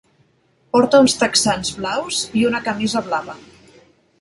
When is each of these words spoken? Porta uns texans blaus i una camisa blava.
Porta 0.77 1.01
uns 1.03 1.15
texans 1.23 1.73
blaus 1.81 2.25
i 2.41 2.47
una 2.53 2.63
camisa 2.71 3.07
blava. 3.11 3.37